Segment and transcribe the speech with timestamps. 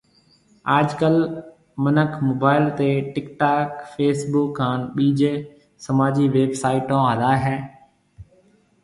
[0.77, 1.15] آج ڪل
[1.83, 5.33] منک موبائل تيَ ٽِڪ ٽاڪ، فيس بُڪ ھان ٻيجيَ
[5.85, 7.55] سماجِي ويب سائيٽون ھلائيَ ھيََََ